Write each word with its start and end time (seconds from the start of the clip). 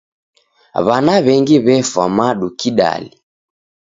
W'ana 0.85 1.13
w'engi 1.25 1.55
w'efwa 1.65 2.05
madu 2.17 2.47
kidali. 2.59 3.09